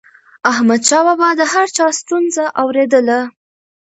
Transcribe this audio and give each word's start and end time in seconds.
احمدشاه 0.51 1.03
بابا 1.07 1.29
به 1.33 1.37
د 1.39 1.41
هر 1.53 1.67
چا 1.77 1.85
ستونزه 1.99 2.45
اوريدله. 2.61 3.19